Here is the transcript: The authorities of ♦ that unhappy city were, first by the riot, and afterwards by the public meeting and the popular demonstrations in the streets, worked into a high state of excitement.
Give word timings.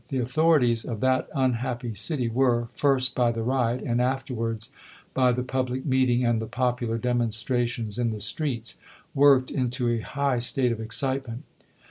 The 0.07 0.17
authorities 0.17 0.83
of 0.83 0.97
♦ 0.97 0.99
that 1.01 1.27
unhappy 1.35 1.93
city 1.93 2.27
were, 2.27 2.69
first 2.73 3.13
by 3.13 3.31
the 3.31 3.43
riot, 3.43 3.83
and 3.85 4.01
afterwards 4.01 4.71
by 5.13 5.31
the 5.31 5.43
public 5.43 5.85
meeting 5.85 6.25
and 6.25 6.41
the 6.41 6.47
popular 6.47 6.97
demonstrations 6.97 7.99
in 7.99 8.09
the 8.09 8.19
streets, 8.19 8.79
worked 9.13 9.51
into 9.51 9.89
a 9.89 9.99
high 9.99 10.39
state 10.39 10.71
of 10.71 10.81
excitement. 10.81 11.43